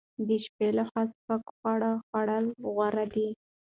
د 0.27 0.29
شپې 0.43 0.67
لخوا 0.77 1.03
سپک 1.13 1.43
خواړه 1.55 1.91
خوړل 2.05 2.45
غوره 2.73 3.05
دي. 3.13 3.29